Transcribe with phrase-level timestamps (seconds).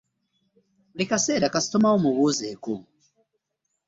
[0.91, 2.73] Buli kaseera kkaasitoma wo mubuuzeeko.